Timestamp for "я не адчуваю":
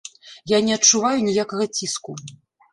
0.51-1.19